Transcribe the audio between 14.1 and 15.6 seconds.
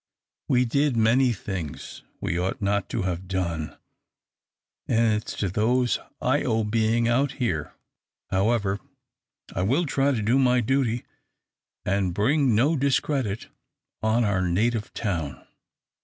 our native town."